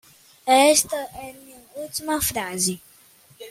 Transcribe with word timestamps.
Esta 0.75 0.95
é 1.27 1.31
minha 1.33 1.59
última 1.75 2.19
frase 2.19 2.81